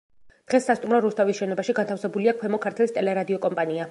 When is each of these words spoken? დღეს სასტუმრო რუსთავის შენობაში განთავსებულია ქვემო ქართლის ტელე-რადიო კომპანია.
დღეს 0.53 0.63
სასტუმრო 0.69 1.01
რუსთავის 1.05 1.41
შენობაში 1.41 1.77
განთავსებულია 1.81 2.35
ქვემო 2.39 2.63
ქართლის 2.65 2.97
ტელე-რადიო 2.99 3.43
კომპანია. 3.47 3.89